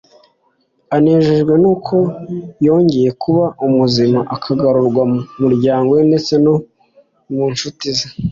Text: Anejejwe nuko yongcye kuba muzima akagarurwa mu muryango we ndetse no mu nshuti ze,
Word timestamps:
Anejejwe 0.95 1.53
nuko 1.61 1.95
yongcye 2.65 3.03
kuba 3.21 3.45
muzima 3.77 4.19
akagarurwa 4.35 5.01
mu 5.11 5.19
muryango 5.41 5.89
we 5.97 6.01
ndetse 6.09 6.33
no 6.45 6.53
mu 7.33 7.43
nshuti 7.53 7.85
ze, 7.97 8.07